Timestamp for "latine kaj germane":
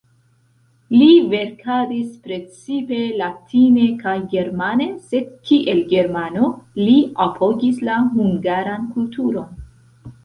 3.21-4.87